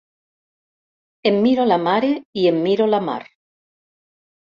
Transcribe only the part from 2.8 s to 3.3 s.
la Mar.